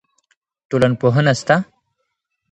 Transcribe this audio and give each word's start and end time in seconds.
ټولنپوهنه 0.69 1.33
سته. 1.39 1.55